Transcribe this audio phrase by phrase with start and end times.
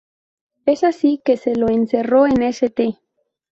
[0.65, 2.97] Es así que se lo encerró en St.